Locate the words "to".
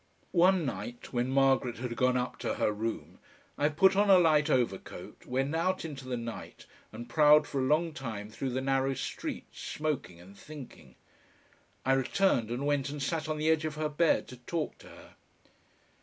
2.39-2.55, 14.29-14.37, 14.79-14.87